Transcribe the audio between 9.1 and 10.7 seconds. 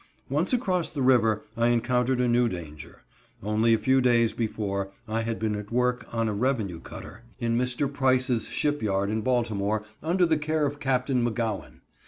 in Baltimore, under the care